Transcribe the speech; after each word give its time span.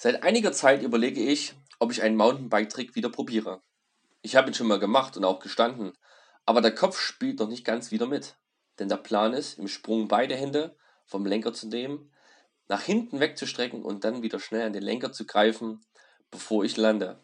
Seit 0.00 0.22
einiger 0.22 0.52
Zeit 0.52 0.82
überlege 0.84 1.20
ich, 1.20 1.54
ob 1.80 1.90
ich 1.90 2.02
einen 2.02 2.14
Mountainbike-Trick 2.14 2.94
wieder 2.94 3.10
probiere. 3.10 3.62
Ich 4.22 4.36
habe 4.36 4.46
ihn 4.46 4.54
schon 4.54 4.68
mal 4.68 4.78
gemacht 4.78 5.16
und 5.16 5.24
auch 5.24 5.40
gestanden, 5.40 5.92
aber 6.46 6.60
der 6.60 6.72
Kopf 6.72 7.00
spielt 7.00 7.40
noch 7.40 7.48
nicht 7.48 7.64
ganz 7.64 7.90
wieder 7.90 8.06
mit. 8.06 8.36
Denn 8.78 8.88
der 8.88 8.98
Plan 8.98 9.32
ist, 9.32 9.58
im 9.58 9.66
Sprung 9.66 10.06
beide 10.06 10.36
Hände 10.36 10.76
vom 11.04 11.26
Lenker 11.26 11.52
zu 11.52 11.66
nehmen, 11.66 12.12
nach 12.68 12.82
hinten 12.82 13.18
wegzustrecken 13.18 13.82
und 13.82 14.04
dann 14.04 14.22
wieder 14.22 14.38
schnell 14.38 14.66
an 14.68 14.72
den 14.72 14.84
Lenker 14.84 15.10
zu 15.10 15.26
greifen, 15.26 15.80
bevor 16.30 16.62
ich 16.62 16.76
lande. 16.76 17.20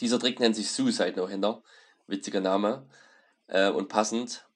Dieser 0.00 0.18
Trick 0.18 0.38
nennt 0.38 0.54
sich 0.54 0.70
Suicide 0.70 1.14
No-Hander, 1.16 1.62
witziger 2.06 2.42
Name 2.42 2.86
äh, 3.46 3.70
und 3.70 3.88
passend, 3.88 4.46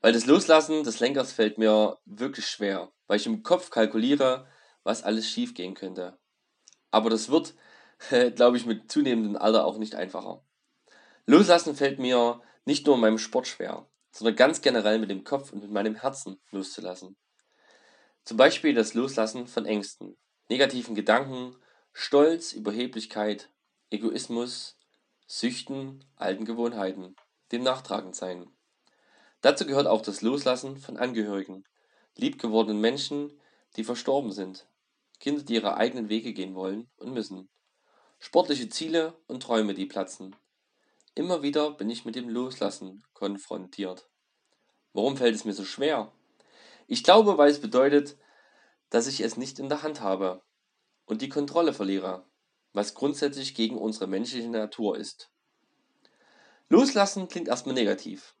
weil 0.00 0.12
das 0.12 0.26
Loslassen 0.26 0.82
des 0.82 0.98
Lenkers 0.98 1.30
fällt 1.30 1.58
mir 1.58 1.98
wirklich 2.06 2.48
schwer, 2.48 2.90
weil 3.06 3.18
ich 3.18 3.26
im 3.26 3.44
Kopf 3.44 3.70
kalkuliere, 3.70 4.48
was 4.82 5.04
alles 5.04 5.28
schief 5.28 5.54
gehen 5.54 5.74
könnte. 5.74 6.18
Aber 6.92 7.10
das 7.10 7.30
wird, 7.30 7.54
glaube 8.36 8.56
ich, 8.56 8.66
mit 8.66 8.92
zunehmendem 8.92 9.36
Alter 9.36 9.64
auch 9.64 9.78
nicht 9.78 9.96
einfacher. 9.96 10.44
Loslassen 11.26 11.74
fällt 11.74 11.98
mir 11.98 12.40
nicht 12.64 12.86
nur 12.86 12.94
in 12.94 13.00
meinem 13.00 13.18
Sport 13.18 13.48
schwer, 13.48 13.88
sondern 14.12 14.36
ganz 14.36 14.60
generell 14.60 15.00
mit 15.00 15.10
dem 15.10 15.24
Kopf 15.24 15.52
und 15.52 15.62
mit 15.62 15.72
meinem 15.72 15.96
Herzen 15.96 16.40
loszulassen. 16.52 17.16
Zum 18.24 18.36
Beispiel 18.36 18.74
das 18.74 18.94
Loslassen 18.94 19.48
von 19.48 19.66
Ängsten, 19.66 20.16
negativen 20.48 20.94
Gedanken, 20.94 21.56
Stolz, 21.92 22.52
Überheblichkeit, 22.52 23.50
Egoismus, 23.90 24.78
Süchten, 25.26 26.04
alten 26.16 26.44
Gewohnheiten, 26.44 27.16
dem 27.50 27.62
nachtragend 27.62 28.14
sein. 28.14 28.50
Dazu 29.40 29.66
gehört 29.66 29.86
auch 29.86 30.02
das 30.02 30.22
Loslassen 30.22 30.76
von 30.76 30.96
Angehörigen, 30.98 31.64
liebgewordenen 32.16 32.80
Menschen, 32.80 33.40
die 33.76 33.84
verstorben 33.84 34.30
sind, 34.30 34.68
Kinder, 35.22 35.42
die 35.42 35.54
ihre 35.54 35.78
eigenen 35.78 36.10
Wege 36.10 36.34
gehen 36.34 36.54
wollen 36.54 36.90
und 36.96 37.14
müssen, 37.14 37.48
sportliche 38.18 38.68
Ziele 38.68 39.18
und 39.26 39.42
Träume, 39.42 39.72
die 39.72 39.86
platzen. 39.86 40.36
Immer 41.14 41.42
wieder 41.42 41.70
bin 41.70 41.88
ich 41.88 42.04
mit 42.04 42.14
dem 42.14 42.28
Loslassen 42.28 43.02
konfrontiert. 43.14 44.10
Warum 44.92 45.16
fällt 45.16 45.34
es 45.34 45.46
mir 45.46 45.54
so 45.54 45.64
schwer? 45.64 46.12
Ich 46.86 47.02
glaube, 47.02 47.38
weil 47.38 47.50
es 47.50 47.62
bedeutet, 47.62 48.18
dass 48.90 49.06
ich 49.06 49.20
es 49.22 49.38
nicht 49.38 49.58
in 49.58 49.70
der 49.70 49.82
Hand 49.82 50.02
habe 50.02 50.42
und 51.06 51.22
die 51.22 51.30
Kontrolle 51.30 51.72
verliere, 51.72 52.26
was 52.74 52.92
grundsätzlich 52.92 53.54
gegen 53.54 53.78
unsere 53.78 54.06
menschliche 54.06 54.50
Natur 54.50 54.98
ist. 54.98 55.30
Loslassen 56.68 57.28
klingt 57.28 57.48
erstmal 57.48 57.74
negativ 57.74 58.34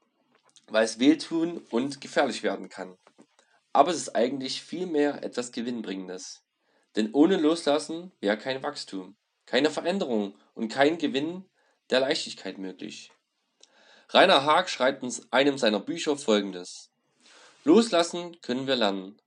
weil 0.72 0.84
es 0.84 0.98
wehtun 0.98 1.58
und 1.70 2.00
gefährlich 2.00 2.42
werden 2.42 2.68
kann. 2.68 2.96
Aber 3.72 3.90
es 3.90 3.98
ist 3.98 4.16
eigentlich 4.16 4.62
vielmehr 4.62 5.22
etwas 5.22 5.52
Gewinnbringendes. 5.52 6.42
Denn 6.96 7.12
ohne 7.12 7.36
Loslassen 7.36 8.12
wäre 8.20 8.36
kein 8.36 8.62
Wachstum, 8.62 9.16
keine 9.46 9.70
Veränderung 9.70 10.36
und 10.54 10.68
kein 10.68 10.98
Gewinn 10.98 11.44
der 11.90 12.00
Leichtigkeit 12.00 12.58
möglich. 12.58 13.10
Rainer 14.10 14.44
Haag 14.44 14.68
schreibt 14.68 15.02
in 15.02 15.12
einem 15.30 15.58
seiner 15.58 15.80
Bücher 15.80 16.16
folgendes. 16.16 16.90
Loslassen 17.64 18.40
können 18.42 18.66
wir 18.66 18.76
lernen. 18.76 19.20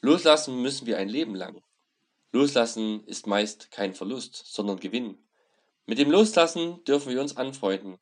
Loslassen 0.00 0.62
müssen 0.62 0.86
wir 0.86 0.98
ein 0.98 1.08
Leben 1.08 1.34
lang. 1.34 1.62
Loslassen 2.32 3.04
ist 3.06 3.26
meist 3.26 3.70
kein 3.70 3.94
Verlust, 3.94 4.42
sondern 4.46 4.80
Gewinn. 4.80 5.18
Mit 5.84 5.98
dem 5.98 6.10
Loslassen 6.10 6.82
dürfen 6.84 7.12
wir 7.12 7.20
uns 7.20 7.36
anfreunden 7.36 7.98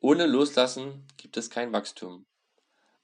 ohne 0.00 0.26
Loslassen 0.26 1.06
gibt 1.16 1.36
es 1.36 1.48
kein 1.48 1.72
Wachstum. 1.72 2.26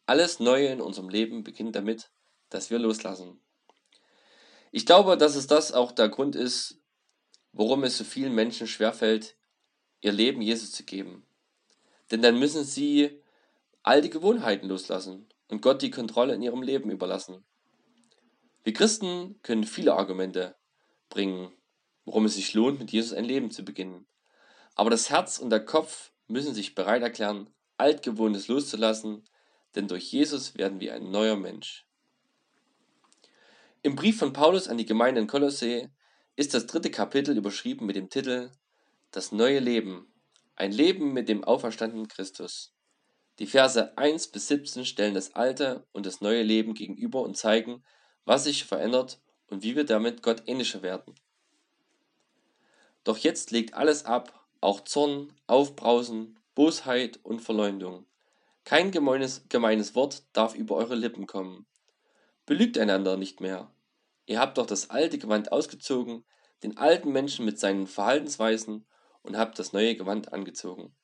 Alles 0.04 0.40
Neue 0.40 0.68
in 0.68 0.80
unserem 0.80 1.08
Leben 1.08 1.42
beginnt 1.42 1.74
damit, 1.74 2.10
dass 2.50 2.70
wir 2.70 2.78
loslassen. 2.78 3.40
Ich 4.74 4.86
glaube, 4.86 5.18
dass 5.18 5.36
es 5.36 5.46
das 5.46 5.72
auch 5.72 5.92
der 5.92 6.08
Grund 6.08 6.34
ist, 6.34 6.80
warum 7.52 7.84
es 7.84 7.98
so 7.98 8.04
vielen 8.04 8.34
Menschen 8.34 8.66
schwerfällt, 8.66 9.36
ihr 10.00 10.12
Leben 10.12 10.40
Jesus 10.40 10.72
zu 10.72 10.84
geben. 10.84 11.26
Denn 12.10 12.22
dann 12.22 12.38
müssen 12.38 12.64
sie 12.64 13.22
all 13.82 14.00
die 14.00 14.08
Gewohnheiten 14.08 14.68
loslassen 14.68 15.28
und 15.48 15.60
Gott 15.60 15.82
die 15.82 15.90
Kontrolle 15.90 16.34
in 16.34 16.40
ihrem 16.40 16.62
Leben 16.62 16.90
überlassen. 16.90 17.44
Wir 18.64 18.72
Christen 18.72 19.38
können 19.42 19.64
viele 19.64 19.92
Argumente 19.92 20.56
bringen, 21.10 21.52
warum 22.06 22.24
es 22.24 22.36
sich 22.36 22.54
lohnt, 22.54 22.78
mit 22.78 22.92
Jesus 22.92 23.12
ein 23.12 23.26
Leben 23.26 23.50
zu 23.50 23.64
beginnen. 23.64 24.06
Aber 24.74 24.88
das 24.88 25.10
Herz 25.10 25.38
und 25.38 25.50
der 25.50 25.64
Kopf 25.64 26.12
müssen 26.28 26.54
sich 26.54 26.74
bereit 26.74 27.02
erklären, 27.02 27.50
Altgewohntes 27.76 28.48
loszulassen, 28.48 29.28
denn 29.74 29.86
durch 29.86 30.10
Jesus 30.12 30.56
werden 30.56 30.80
wir 30.80 30.94
ein 30.94 31.10
neuer 31.10 31.36
Mensch. 31.36 31.86
Im 33.84 33.96
Brief 33.96 34.18
von 34.18 34.32
Paulus 34.32 34.68
an 34.68 34.78
die 34.78 34.86
Gemeinde 34.86 35.20
in 35.20 35.26
Kolossee 35.26 35.88
ist 36.36 36.54
das 36.54 36.66
dritte 36.66 36.88
Kapitel 36.88 37.36
überschrieben 37.36 37.84
mit 37.84 37.96
dem 37.96 38.10
Titel 38.10 38.52
Das 39.10 39.32
neue 39.32 39.58
Leben, 39.58 40.06
ein 40.54 40.70
Leben 40.70 41.12
mit 41.12 41.28
dem 41.28 41.42
auferstandenen 41.42 42.06
Christus. 42.06 42.72
Die 43.40 43.46
Verse 43.46 43.98
1 43.98 44.28
bis 44.28 44.46
17 44.46 44.84
stellen 44.84 45.14
das 45.14 45.34
alte 45.34 45.84
und 45.90 46.06
das 46.06 46.20
neue 46.20 46.44
Leben 46.44 46.74
gegenüber 46.74 47.22
und 47.22 47.36
zeigen, 47.36 47.82
was 48.24 48.44
sich 48.44 48.64
verändert 48.64 49.20
und 49.48 49.64
wie 49.64 49.74
wir 49.74 49.84
damit 49.84 50.22
Gott 50.22 50.44
ähnlicher 50.46 50.82
werden. 50.82 51.16
Doch 53.02 53.18
jetzt 53.18 53.50
legt 53.50 53.74
alles 53.74 54.04
ab 54.04 54.46
auch 54.60 54.82
Zorn, 54.82 55.32
Aufbrausen, 55.48 56.38
Bosheit 56.54 57.18
und 57.24 57.40
Verleumdung. 57.40 58.06
Kein 58.62 58.92
gemeines, 58.92 59.48
gemeines 59.48 59.96
Wort 59.96 60.22
darf 60.32 60.54
über 60.54 60.76
eure 60.76 60.94
Lippen 60.94 61.26
kommen. 61.26 61.66
Belügt 62.46 62.78
einander 62.78 63.16
nicht 63.16 63.40
mehr. 63.40 63.72
Ihr 64.26 64.40
habt 64.40 64.58
doch 64.58 64.66
das 64.66 64.90
alte 64.90 65.18
Gewand 65.18 65.52
ausgezogen, 65.52 66.24
den 66.62 66.76
alten 66.76 67.12
Menschen 67.12 67.44
mit 67.44 67.58
seinen 67.58 67.86
Verhaltensweisen 67.86 68.86
und 69.22 69.36
habt 69.36 69.58
das 69.58 69.72
neue 69.72 69.96
Gewand 69.96 70.32
angezogen. 70.32 70.94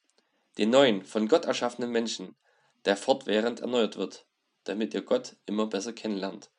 Den 0.56 0.70
neuen, 0.70 1.04
von 1.04 1.28
Gott 1.28 1.44
erschaffenen 1.44 1.90
Menschen, 1.90 2.36
der 2.84 2.96
fortwährend 2.96 3.60
erneuert 3.60 3.96
wird, 3.96 4.26
damit 4.64 4.94
ihr 4.94 5.02
Gott 5.02 5.36
immer 5.46 5.66
besser 5.66 5.92
kennenlernt 5.92 6.50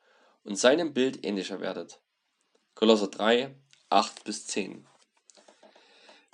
und 0.43 0.55
seinem 0.55 0.93
Bild 0.93 1.25
ähnlicher 1.25 1.59
werdet. 1.59 2.01
Kolosser 2.75 3.07
3, 3.07 3.55
8 3.89 4.23
bis 4.23 4.47
10. 4.47 4.87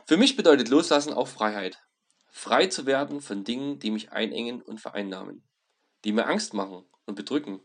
Für 0.05 0.17
mich 0.17 0.35
bedeutet 0.35 0.69
Loslassen 0.69 1.13
auch 1.13 1.27
Freiheit. 1.27 1.81
Frei 2.29 2.67
zu 2.67 2.85
werden 2.85 3.21
von 3.21 3.43
Dingen, 3.43 3.79
die 3.79 3.89
mich 3.89 4.11
einengen 4.11 4.61
und 4.61 4.79
vereinnahmen, 4.79 5.47
die 6.03 6.11
mir 6.11 6.27
Angst 6.27 6.53
machen 6.53 6.85
und 7.05 7.15
bedrücken. 7.15 7.61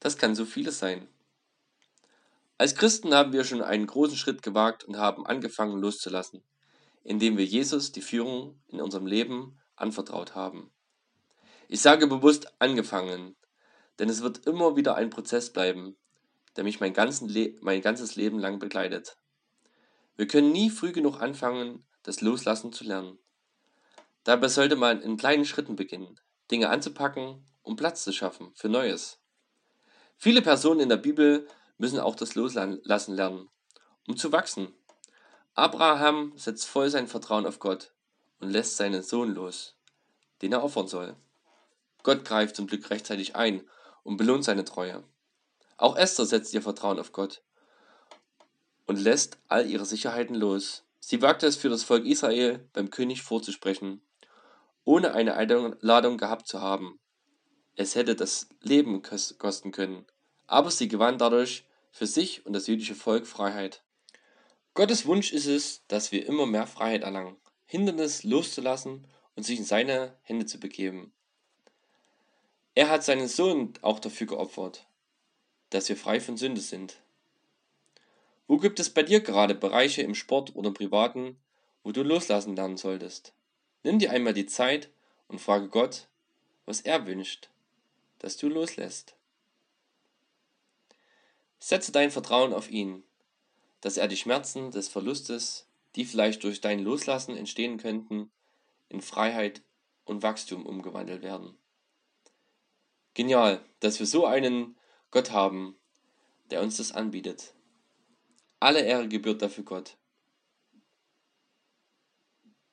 Das 0.00 0.16
kann 0.16 0.34
so 0.34 0.44
vieles 0.44 0.78
sein. 0.78 1.08
Als 2.56 2.74
Christen 2.74 3.14
haben 3.14 3.32
wir 3.32 3.44
schon 3.44 3.62
einen 3.62 3.86
großen 3.86 4.16
Schritt 4.16 4.42
gewagt 4.42 4.84
und 4.84 4.96
haben 4.96 5.26
angefangen 5.26 5.78
loszulassen, 5.78 6.42
indem 7.04 7.36
wir 7.38 7.44
Jesus 7.44 7.92
die 7.92 8.02
Führung 8.02 8.60
in 8.68 8.80
unserem 8.80 9.06
Leben 9.06 9.60
anvertraut 9.76 10.34
haben. 10.34 10.72
Ich 11.68 11.80
sage 11.80 12.06
bewusst 12.06 12.52
angefangen, 12.60 13.36
denn 13.98 14.08
es 14.08 14.22
wird 14.22 14.46
immer 14.46 14.76
wieder 14.76 14.96
ein 14.96 15.10
Prozess 15.10 15.52
bleiben, 15.52 15.96
der 16.56 16.64
mich 16.64 16.80
mein, 16.80 16.94
mein 17.60 17.80
ganzes 17.80 18.16
Leben 18.16 18.38
lang 18.38 18.58
begleitet. 18.58 19.16
Wir 20.16 20.26
können 20.26 20.50
nie 20.50 20.70
früh 20.70 20.90
genug 20.90 21.20
anfangen, 21.20 21.86
das 22.02 22.20
Loslassen 22.20 22.72
zu 22.72 22.84
lernen. 22.84 23.18
Dabei 24.24 24.48
sollte 24.48 24.74
man 24.74 25.00
in 25.00 25.16
kleinen 25.16 25.44
Schritten 25.44 25.76
beginnen, 25.76 26.18
Dinge 26.50 26.70
anzupacken, 26.70 27.46
um 27.62 27.76
Platz 27.76 28.02
zu 28.02 28.12
schaffen 28.12 28.52
für 28.56 28.68
Neues. 28.68 29.17
Viele 30.20 30.42
Personen 30.42 30.80
in 30.80 30.88
der 30.88 30.96
Bibel 30.96 31.46
müssen 31.78 32.00
auch 32.00 32.16
das 32.16 32.34
Loslassen 32.34 33.14
lernen, 33.14 33.48
um 34.08 34.16
zu 34.16 34.32
wachsen. 34.32 34.74
Abraham 35.54 36.32
setzt 36.36 36.66
voll 36.66 36.90
sein 36.90 37.06
Vertrauen 37.06 37.46
auf 37.46 37.60
Gott 37.60 37.92
und 38.40 38.50
lässt 38.50 38.76
seinen 38.76 39.04
Sohn 39.04 39.32
los, 39.32 39.76
den 40.42 40.52
er 40.52 40.64
opfern 40.64 40.88
soll. 40.88 41.14
Gott 42.02 42.24
greift 42.24 42.56
zum 42.56 42.66
Glück 42.66 42.90
rechtzeitig 42.90 43.36
ein 43.36 43.62
und 44.02 44.16
belohnt 44.16 44.44
seine 44.44 44.64
Treue. 44.64 45.04
Auch 45.76 45.96
Esther 45.96 46.26
setzt 46.26 46.52
ihr 46.52 46.62
Vertrauen 46.62 46.98
auf 46.98 47.12
Gott 47.12 47.42
und 48.86 48.98
lässt 48.98 49.38
all 49.46 49.70
ihre 49.70 49.84
Sicherheiten 49.84 50.34
los. 50.34 50.82
Sie 50.98 51.22
wagte 51.22 51.46
es 51.46 51.56
für 51.56 51.68
das 51.68 51.84
Volk 51.84 52.04
Israel 52.04 52.68
beim 52.72 52.90
König 52.90 53.22
vorzusprechen, 53.22 54.02
ohne 54.82 55.14
eine 55.14 55.34
Einladung 55.34 56.18
gehabt 56.18 56.48
zu 56.48 56.60
haben. 56.60 56.98
Es 57.80 57.94
hätte 57.94 58.16
das 58.16 58.48
Leben 58.60 59.02
kosten 59.02 59.70
können, 59.70 60.04
aber 60.48 60.72
sie 60.72 60.88
gewann 60.88 61.16
dadurch 61.16 61.62
für 61.92 62.08
sich 62.08 62.44
und 62.44 62.52
das 62.52 62.66
jüdische 62.66 62.96
Volk 62.96 63.24
Freiheit. 63.24 63.84
Gottes 64.74 65.06
Wunsch 65.06 65.32
ist 65.32 65.46
es, 65.46 65.86
dass 65.86 66.10
wir 66.10 66.26
immer 66.26 66.44
mehr 66.44 66.66
Freiheit 66.66 67.04
erlangen, 67.04 67.36
Hindernis 67.66 68.24
loszulassen 68.24 69.06
und 69.36 69.44
sich 69.44 69.60
in 69.60 69.64
seine 69.64 70.16
Hände 70.22 70.44
zu 70.44 70.58
begeben. 70.58 71.12
Er 72.74 72.90
hat 72.90 73.04
seinen 73.04 73.28
Sohn 73.28 73.72
auch 73.82 74.00
dafür 74.00 74.26
geopfert, 74.26 74.88
dass 75.70 75.88
wir 75.88 75.96
frei 75.96 76.20
von 76.20 76.36
Sünde 76.36 76.60
sind. 76.60 76.96
Wo 78.48 78.56
gibt 78.56 78.80
es 78.80 78.90
bei 78.90 79.04
dir 79.04 79.20
gerade 79.20 79.54
Bereiche 79.54 80.02
im 80.02 80.16
Sport 80.16 80.56
oder 80.56 80.70
im 80.70 80.74
Privaten, 80.74 81.36
wo 81.84 81.92
du 81.92 82.02
loslassen 82.02 82.56
lernen 82.56 82.76
solltest? 82.76 83.34
Nimm 83.84 84.00
dir 84.00 84.10
einmal 84.10 84.34
die 84.34 84.46
Zeit 84.46 84.90
und 85.28 85.40
frage 85.40 85.68
Gott, 85.68 86.08
was 86.66 86.80
er 86.80 87.06
wünscht, 87.06 87.50
dass 88.18 88.36
du 88.36 88.48
loslässt. 88.48 89.16
Setze 91.58 91.92
dein 91.92 92.10
Vertrauen 92.10 92.52
auf 92.52 92.70
ihn. 92.70 93.04
dass 93.80 93.96
er 93.96 94.08
die 94.08 94.16
Schmerzen 94.16 94.72
des 94.72 94.88
Verlustes, 94.88 95.68
die 95.94 96.04
vielleicht 96.04 96.42
durch 96.42 96.60
dein 96.60 96.80
Loslassen 96.80 97.36
entstehen 97.36 97.78
könnten, 97.78 98.28
in 98.88 99.00
Freiheit 99.00 99.62
und 100.04 100.22
Wachstum 100.22 100.66
umgewandelt 100.66 101.22
werden. 101.22 101.56
Genial, 103.14 103.64
dass 103.80 104.00
wir 104.00 104.06
so 104.06 104.26
einen 104.26 104.76
Gott 105.10 105.30
haben, 105.30 105.76
der 106.50 106.62
uns 106.62 106.78
das 106.78 106.92
anbietet. 106.92 107.54
Alle 108.60 108.80
Ehre 108.80 109.08
gebührt 109.08 109.42
dafür 109.42 109.64
Gott. 109.64 109.96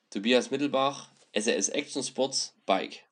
Tobias 0.09 0.49
Mittelbach, 0.49 1.09
SAS 1.35 1.69
Action 1.69 2.03
Sports 2.03 2.55
Bike. 2.65 3.04